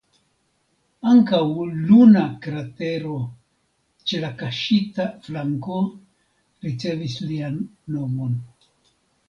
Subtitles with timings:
[1.09, 1.41] Ankaŭ
[1.89, 3.13] luna kratero
[4.13, 5.79] ĉe la kaŝita flanko
[6.67, 7.65] ricevis lian
[7.99, 8.37] nomon.